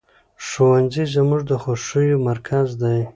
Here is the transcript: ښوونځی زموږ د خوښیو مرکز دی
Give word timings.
ښوونځی 0.45 1.03
زموږ 1.15 1.41
د 1.49 1.51
خوښیو 1.63 2.17
مرکز 2.29 2.67
دی 2.81 2.99